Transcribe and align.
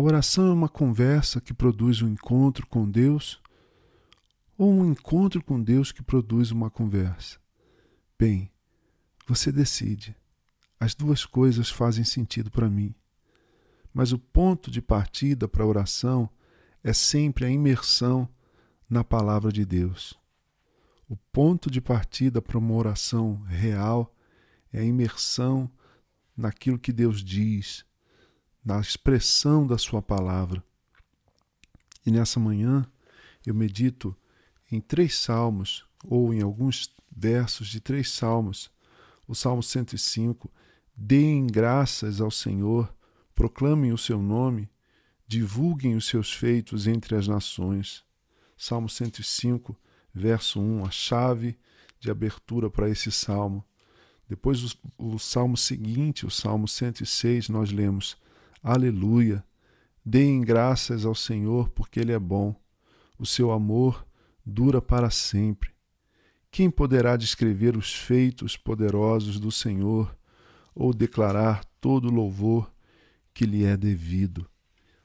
A 0.00 0.02
oração 0.02 0.46
é 0.46 0.52
uma 0.54 0.68
conversa 0.70 1.42
que 1.42 1.52
produz 1.52 2.00
um 2.00 2.08
encontro 2.08 2.66
com 2.66 2.90
Deus 2.90 3.38
ou 4.56 4.72
um 4.72 4.90
encontro 4.90 5.44
com 5.44 5.62
Deus 5.62 5.92
que 5.92 6.02
produz 6.02 6.50
uma 6.50 6.70
conversa? 6.70 7.38
Bem, 8.18 8.50
você 9.26 9.52
decide. 9.52 10.16
As 10.80 10.94
duas 10.94 11.26
coisas 11.26 11.68
fazem 11.68 12.02
sentido 12.02 12.50
para 12.50 12.70
mim. 12.70 12.94
Mas 13.92 14.10
o 14.10 14.18
ponto 14.18 14.70
de 14.70 14.80
partida 14.80 15.46
para 15.46 15.64
a 15.64 15.66
oração 15.66 16.30
é 16.82 16.94
sempre 16.94 17.44
a 17.44 17.50
imersão 17.50 18.26
na 18.88 19.04
palavra 19.04 19.52
de 19.52 19.66
Deus. 19.66 20.18
O 21.10 21.16
ponto 21.30 21.70
de 21.70 21.78
partida 21.82 22.40
para 22.40 22.56
uma 22.56 22.72
oração 22.72 23.42
real 23.42 24.16
é 24.72 24.80
a 24.80 24.82
imersão 24.82 25.70
naquilo 26.34 26.78
que 26.78 26.90
Deus 26.90 27.22
diz, 27.22 27.84
na 28.64 28.80
expressão 28.80 29.66
da 29.66 29.78
Sua 29.78 30.02
palavra. 30.02 30.62
E 32.04 32.10
nessa 32.10 32.38
manhã 32.38 32.86
eu 33.44 33.54
medito 33.54 34.16
em 34.70 34.80
três 34.80 35.18
salmos, 35.18 35.84
ou 36.04 36.32
em 36.32 36.42
alguns 36.42 36.94
versos 37.10 37.68
de 37.68 37.80
três 37.80 38.10
salmos. 38.10 38.70
O 39.26 39.34
Salmo 39.34 39.62
105: 39.62 40.50
Deem 40.96 41.46
graças 41.46 42.20
ao 42.20 42.30
Senhor, 42.30 42.94
proclamem 43.34 43.92
o 43.92 43.98
seu 43.98 44.20
nome, 44.20 44.68
divulguem 45.26 45.96
os 45.96 46.06
seus 46.06 46.32
feitos 46.32 46.86
entre 46.86 47.16
as 47.16 47.26
nações. 47.26 48.04
Salmo 48.56 48.88
105, 48.88 49.76
verso 50.12 50.60
1, 50.60 50.84
a 50.84 50.90
chave 50.90 51.58
de 51.98 52.10
abertura 52.10 52.68
para 52.68 52.88
esse 52.88 53.10
salmo. 53.10 53.64
Depois, 54.28 54.62
o, 54.62 54.78
o 54.98 55.18
salmo 55.18 55.56
seguinte, 55.56 56.26
o 56.26 56.30
salmo 56.30 56.68
106, 56.68 57.48
nós 57.48 57.70
lemos: 57.70 58.16
Aleluia! 58.62 59.42
Deem 60.04 60.42
graças 60.42 61.06
ao 61.06 61.14
Senhor, 61.14 61.70
porque 61.70 61.98
Ele 61.98 62.12
é 62.12 62.18
bom. 62.18 62.54
O 63.18 63.24
seu 63.24 63.52
amor 63.52 64.06
dura 64.44 64.82
para 64.82 65.08
sempre. 65.08 65.70
Quem 66.50 66.70
poderá 66.70 67.16
descrever 67.16 67.74
os 67.74 67.94
feitos 67.94 68.58
poderosos 68.58 69.40
do 69.40 69.50
Senhor 69.50 70.14
ou 70.74 70.92
declarar 70.92 71.64
todo 71.80 72.08
o 72.08 72.12
louvor 72.12 72.70
que 73.32 73.46
lhe 73.46 73.64
é 73.64 73.78
devido? 73.78 74.46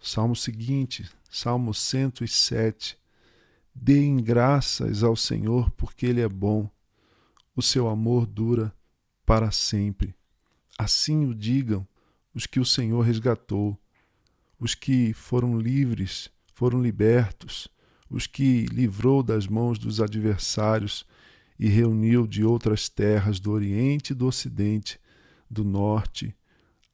Salmo 0.00 0.34
seguinte, 0.34 1.08
Salmo 1.30 1.72
107. 1.72 2.98
Deem 3.72 4.16
graças 4.16 5.04
ao 5.04 5.14
Senhor, 5.14 5.70
porque 5.70 6.04
Ele 6.04 6.20
é 6.20 6.28
bom. 6.28 6.68
O 7.54 7.62
seu 7.62 7.88
amor 7.88 8.26
dura 8.26 8.74
para 9.24 9.52
sempre. 9.52 10.16
Assim 10.76 11.26
o 11.26 11.32
digam 11.32 11.86
os 12.36 12.44
que 12.44 12.60
o 12.60 12.66
Senhor 12.66 13.00
resgatou, 13.00 13.78
os 14.60 14.74
que 14.74 15.14
foram 15.14 15.58
livres, 15.58 16.30
foram 16.52 16.82
libertos, 16.82 17.66
os 18.10 18.26
que 18.26 18.66
livrou 18.66 19.22
das 19.22 19.46
mãos 19.46 19.78
dos 19.78 20.02
adversários 20.02 21.06
e 21.58 21.66
reuniu 21.66 22.26
de 22.26 22.44
outras 22.44 22.90
terras 22.90 23.40
do 23.40 23.50
Oriente 23.52 24.10
e 24.10 24.14
do 24.14 24.26
Ocidente, 24.26 25.00
do 25.50 25.64
Norte 25.64 26.36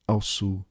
ao 0.07 0.21
Sul. 0.21 0.65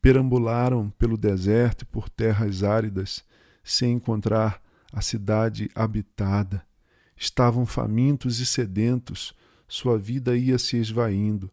Perambularam 0.00 0.88
pelo 0.98 1.18
deserto 1.18 1.82
e 1.82 1.84
por 1.84 2.08
terras 2.08 2.62
áridas, 2.62 3.22
sem 3.62 3.92
encontrar 3.92 4.62
a 4.90 5.02
cidade 5.02 5.70
habitada. 5.74 6.66
Estavam 7.14 7.66
famintos 7.66 8.40
e 8.40 8.46
sedentos, 8.46 9.34
sua 9.68 9.98
vida 9.98 10.34
ia 10.34 10.58
se 10.58 10.78
esvaindo. 10.78 11.50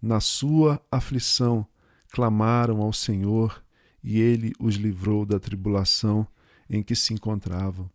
Na 0.00 0.20
sua 0.20 0.80
aflição, 0.92 1.66
clamaram 2.10 2.80
ao 2.80 2.92
Senhor, 2.92 3.62
e 4.02 4.20
ele 4.20 4.52
os 4.58 4.76
livrou 4.76 5.26
da 5.26 5.38
tribulação 5.38 6.26
em 6.68 6.82
que 6.82 6.94
se 6.94 7.12
encontravam. 7.12 7.90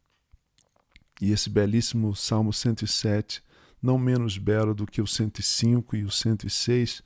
E 1.21 1.31
esse 1.31 1.49
belíssimo 1.49 2.15
Salmo 2.15 2.51
107, 2.51 3.41
não 3.81 3.97
menos 3.97 4.37
belo 4.37 4.73
do 4.73 4.85
que 4.85 5.01
o 5.01 5.07
105 5.07 5.95
e 5.95 6.03
o 6.03 6.11
106, 6.11 7.01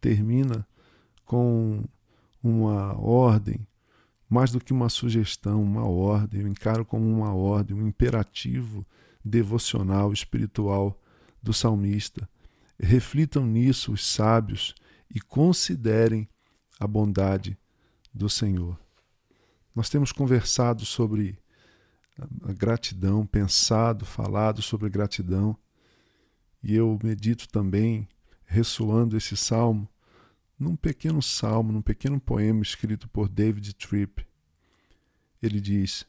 termina 0.00 0.66
com 1.24 1.84
uma 2.42 2.98
ordem 2.98 3.66
mais 4.28 4.50
do 4.50 4.60
que 4.60 4.72
uma 4.72 4.88
sugestão, 4.88 5.62
uma 5.62 5.86
ordem, 5.86 6.40
eu 6.40 6.48
encaro 6.48 6.84
como 6.84 7.08
uma 7.08 7.32
ordem, 7.32 7.76
um 7.76 7.86
imperativo 7.86 8.84
devocional, 9.24 10.12
espiritual 10.12 11.00
do 11.42 11.52
salmista. 11.52 12.28
Reflitam 12.78 13.46
nisso 13.46 13.92
os 13.92 14.04
sábios 14.04 14.74
e 15.14 15.20
considerem 15.20 16.28
a 16.78 16.86
bondade 16.86 17.58
do 18.12 18.28
Senhor. 18.28 18.78
Nós 19.74 19.88
temos 19.88 20.12
conversado 20.12 20.84
sobre 20.84 21.38
a 22.42 22.52
gratidão, 22.52 23.26
pensado, 23.26 24.04
falado 24.04 24.62
sobre 24.62 24.88
gratidão, 24.88 25.56
e 26.62 26.74
eu 26.74 26.98
medito 27.02 27.48
também, 27.48 28.08
ressoando 28.44 29.16
esse 29.16 29.36
salmo, 29.36 29.88
num 30.58 30.74
pequeno 30.74 31.20
salmo, 31.20 31.72
num 31.72 31.82
pequeno 31.82 32.18
poema 32.18 32.62
escrito 32.62 33.08
por 33.08 33.28
David 33.28 33.74
Tripp. 33.74 34.26
Ele 35.42 35.60
diz: 35.60 36.06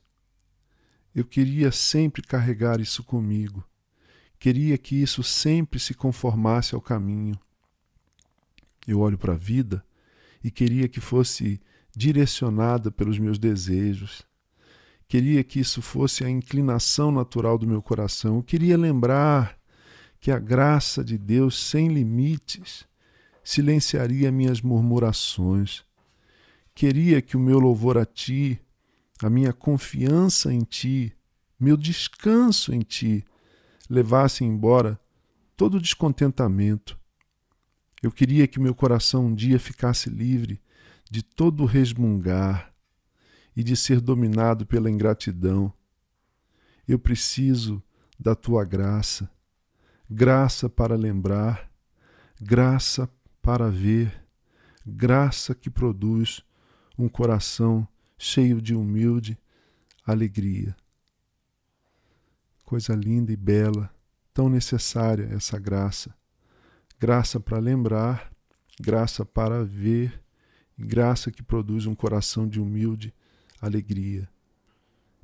Eu 1.13 1.25
queria 1.25 1.72
sempre 1.72 2.22
carregar 2.22 2.79
isso 2.79 3.03
comigo. 3.03 3.67
Queria 4.39 4.78
que 4.78 4.95
isso 4.95 5.22
sempre 5.23 5.79
se 5.79 5.94
conformasse 5.94 6.73
ao 6.73 6.81
caminho. 6.81 7.38
Eu 8.88 9.01
olho 9.01 9.17
para 9.17 9.34
a 9.34 9.38
vida 9.38 9.84
e 10.44 10.52
queria 10.52 10.88
que 10.88 11.00
fosse 11.00 11.59
direcionada 11.96 12.92
pelos 12.92 13.18
meus 13.18 13.40
desejos. 13.40 14.24
Queria 15.08 15.44
que 15.44 15.59
isso 15.59 15.81
fosse 15.81 16.24
a 16.24 16.30
inclinação 16.30 17.12
natural 17.12 17.58
do 17.58 17.66
meu 17.66 17.81
coração. 17.81 18.38
Eu 18.38 18.44
queria 18.44 18.78
lembrar 18.78 19.58
que 20.20 20.31
a 20.31 20.38
graça 20.38 21.03
de 21.03 21.18
Deus 21.18 21.58
sem 21.58 21.88
limites 21.88 22.86
silenciaria 23.44 24.31
minhas 24.31 24.62
murmurações. 24.62 25.86
Queria 26.76 27.22
que 27.22 27.38
o 27.38 27.40
meu 27.40 27.59
louvor 27.59 27.97
a 27.97 28.06
Ti, 28.06 28.59
a 29.24 29.30
minha 29.30 29.53
confiança 29.53 30.53
em 30.53 30.62
Ti, 30.62 31.14
meu 31.59 31.78
descanso 31.78 32.74
em 32.74 32.81
Ti, 32.81 33.24
levasse 33.90 34.44
embora 34.44 35.00
todo 35.56 35.78
o 35.78 35.81
descontentamento. 35.81 37.00
Eu 38.07 38.12
queria 38.13 38.47
que 38.47 38.57
meu 38.57 38.73
coração 38.73 39.25
um 39.25 39.35
dia 39.35 39.59
ficasse 39.59 40.09
livre 40.09 40.62
de 41.12 41.22
todo 41.22 41.66
resmungar 41.66 42.73
e 43.53 43.62
de 43.62 43.75
ser 43.75 44.00
dominado 44.00 44.66
pela 44.66 44.90
ingratidão. 44.90 45.73
Eu 46.88 46.97
preciso 46.97 47.84
da 48.17 48.34
tua 48.34 48.63
graça, 48.63 49.29
graça 50.09 50.69
para 50.69 50.96
lembrar, 50.96 51.69
graça 52.40 53.09
para 53.41 53.69
ver, 53.69 54.23
graça 54.85 55.53
que 55.53 55.69
produz 55.69 56.41
um 56.97 57.09
coração 57.09 57.85
cheio 58.17 58.62
de 58.62 58.73
humilde 58.73 59.38
alegria. 60.06 60.73
Coisa 62.63 62.96
linda 62.96 63.34
e 63.34 63.35
bela, 63.35 63.94
tão 64.34 64.47
necessária 64.47 65.28
essa 65.34 65.59
graça. 65.59 66.16
Graça 67.00 67.40
para 67.40 67.59
lembrar, 67.59 68.32
graça 68.79 69.23
para 69.23 69.64
ver, 69.64 70.20
graça 70.78 71.32
que 71.32 71.44
produz 71.44 71.85
um 71.85 71.94
coração 71.94 72.47
de 72.47 72.59
humilde 72.59 73.14
alegria. 73.61 74.28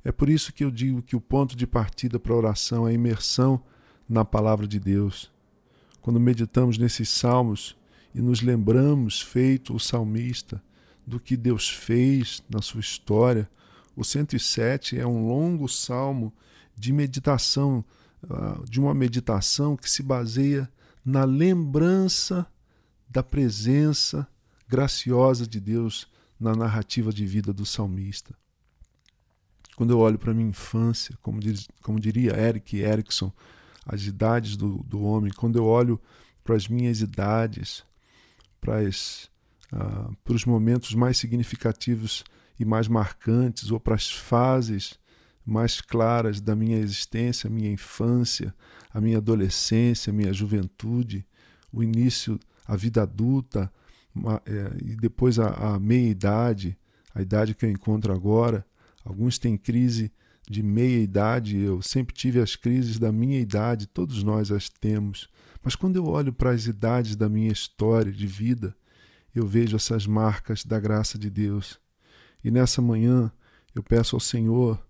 É 0.04 0.12
por 0.12 0.28
isso 0.28 0.52
que 0.52 0.62
eu 0.62 0.70
digo 0.70 1.02
que 1.02 1.16
o 1.16 1.20
ponto 1.20 1.56
de 1.56 1.66
partida 1.66 2.18
para 2.20 2.32
a 2.32 2.36
oração 2.36 2.86
é 2.86 2.90
a 2.90 2.94
imersão 2.94 3.60
na 4.08 4.24
palavra 4.24 4.68
de 4.68 4.78
Deus. 4.78 5.32
Quando 6.00 6.20
meditamos 6.20 6.78
nesses 6.78 7.08
salmos, 7.08 7.76
e 8.14 8.22
nos 8.22 8.40
lembramos, 8.40 9.20
feito 9.20 9.74
o 9.74 9.80
salmista, 9.80 10.62
do 11.04 11.18
que 11.18 11.36
Deus 11.36 11.68
fez 11.68 12.42
na 12.48 12.62
sua 12.62 12.80
história. 12.80 13.50
O 13.96 14.04
107 14.04 14.96
é 14.98 15.06
um 15.06 15.26
longo 15.26 15.68
salmo 15.68 16.32
de 16.76 16.92
meditação, 16.92 17.84
ah, 18.30 18.60
de 18.68 18.78
uma 18.78 18.94
meditação 18.94 19.76
que 19.76 19.90
se 19.90 20.02
baseia 20.02 20.70
na 21.04 21.24
lembrança 21.24 22.46
da 23.08 23.22
presença 23.22 24.26
graciosa 24.66 25.46
de 25.46 25.60
Deus 25.60 26.08
na 26.40 26.54
narrativa 26.54 27.12
de 27.12 27.26
vida 27.26 27.52
do 27.52 27.66
salmista. 27.66 28.34
Quando 29.76 29.90
eu 29.90 29.98
olho 29.98 30.18
para 30.18 30.30
a 30.30 30.34
minha 30.34 30.48
infância, 30.48 31.16
como, 31.20 31.40
diz, 31.40 31.68
como 31.82 32.00
diria 32.00 32.36
Eric 32.36 32.76
Erickson, 32.76 33.32
as 33.84 34.04
idades 34.04 34.56
do, 34.56 34.82
do 34.84 35.02
homem, 35.02 35.32
quando 35.32 35.56
eu 35.56 35.66
olho 35.66 36.00
para 36.42 36.56
as 36.56 36.68
minhas 36.68 37.00
idades, 37.00 37.84
para, 38.60 38.78
as, 38.78 39.30
uh, 39.72 40.14
para 40.24 40.34
os 40.34 40.44
momentos 40.44 40.94
mais 40.94 41.18
significativos 41.18 42.24
e 42.58 42.64
mais 42.64 42.88
marcantes, 42.88 43.70
ou 43.70 43.80
para 43.80 43.94
as 43.94 44.10
fases 44.10 44.98
mais 45.44 45.80
claras 45.80 46.40
da 46.40 46.54
minha 46.54 46.78
existência, 46.78 47.50
minha 47.50 47.70
infância, 47.70 48.54
a 48.92 49.00
minha 49.00 49.18
adolescência, 49.18 50.12
minha 50.12 50.32
juventude, 50.32 51.26
o 51.72 51.82
início, 51.82 52.38
a 52.66 52.76
vida 52.76 53.02
adulta 53.02 53.70
uma, 54.14 54.40
é, 54.46 54.70
e 54.82 54.96
depois 54.96 55.38
a, 55.38 55.74
a 55.74 55.80
meia-idade, 55.80 56.78
a 57.14 57.20
idade 57.20 57.54
que 57.54 57.66
eu 57.66 57.70
encontro 57.70 58.12
agora. 58.12 58.64
Alguns 59.04 59.38
têm 59.38 59.56
crise 59.56 60.12
de 60.48 60.62
meia 60.62 61.00
idade, 61.00 61.58
eu 61.58 61.82
sempre 61.82 62.14
tive 62.14 62.40
as 62.40 62.54
crises 62.54 62.98
da 62.98 63.10
minha 63.10 63.40
idade, 63.40 63.86
todos 63.86 64.22
nós 64.22 64.50
as 64.52 64.68
temos. 64.68 65.28
Mas 65.62 65.74
quando 65.74 65.96
eu 65.96 66.06
olho 66.06 66.32
para 66.32 66.50
as 66.50 66.66
idades 66.66 67.16
da 67.16 67.28
minha 67.28 67.50
história 67.50 68.12
de 68.12 68.26
vida, 68.26 68.76
eu 69.34 69.46
vejo 69.46 69.74
essas 69.74 70.06
marcas 70.06 70.64
da 70.64 70.78
graça 70.78 71.18
de 71.18 71.28
Deus. 71.28 71.80
E 72.42 72.50
nessa 72.50 72.80
manhã 72.80 73.32
eu 73.74 73.82
peço 73.82 74.14
ao 74.14 74.20
Senhor 74.20 74.80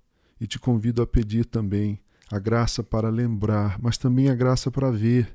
e 0.44 0.46
te 0.46 0.58
convido 0.58 1.00
a 1.00 1.06
pedir 1.06 1.46
também 1.46 1.98
a 2.30 2.38
graça 2.38 2.84
para 2.84 3.08
lembrar, 3.08 3.80
mas 3.80 3.96
também 3.96 4.28
a 4.28 4.34
graça 4.34 4.70
para 4.70 4.90
ver 4.90 5.34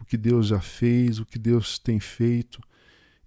o 0.00 0.04
que 0.04 0.16
Deus 0.16 0.48
já 0.48 0.60
fez, 0.60 1.20
o 1.20 1.24
que 1.24 1.38
Deus 1.38 1.78
tem 1.78 2.00
feito 2.00 2.60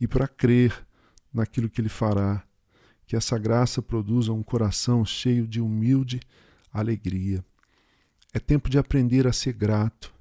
e 0.01 0.05
para 0.05 0.27
crer 0.27 0.85
naquilo 1.33 1.69
que 1.69 1.79
Ele 1.79 1.87
fará. 1.87 2.43
Que 3.07 3.15
essa 3.15 3.37
graça 3.37 3.81
produza 3.81 4.33
um 4.33 4.43
coração 4.43 5.05
cheio 5.05 5.47
de 5.47 5.61
humilde 5.61 6.19
alegria. 6.73 7.41
É 8.33 8.39
tempo 8.39 8.69
de 8.69 8.77
aprender 8.77 9.25
a 9.25 9.31
ser 9.31 9.53
grato, 9.53 10.13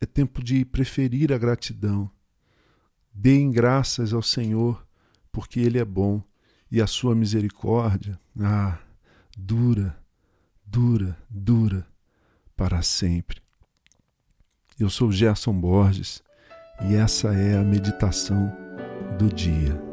é 0.00 0.06
tempo 0.06 0.42
de 0.42 0.64
preferir 0.64 1.30
a 1.30 1.36
gratidão. 1.36 2.10
Deem 3.12 3.50
graças 3.50 4.14
ao 4.14 4.22
Senhor, 4.22 4.82
porque 5.30 5.60
Ele 5.60 5.78
é 5.78 5.84
bom 5.84 6.22
e 6.70 6.80
a 6.80 6.86
sua 6.86 7.14
misericórdia, 7.14 8.18
ah, 8.40 8.78
dura, 9.36 10.07
dura, 10.70 11.16
dura 11.30 11.86
para 12.56 12.82
sempre. 12.82 13.40
Eu 14.78 14.90
sou 14.90 15.10
Gerson 15.10 15.58
Borges 15.58 16.22
e 16.88 16.94
essa 16.94 17.34
é 17.34 17.58
a 17.58 17.64
meditação 17.64 18.52
do 19.18 19.32
dia. 19.32 19.87